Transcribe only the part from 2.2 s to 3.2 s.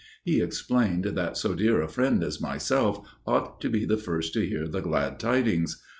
as myself